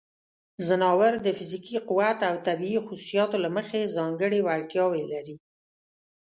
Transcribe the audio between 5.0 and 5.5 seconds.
لري.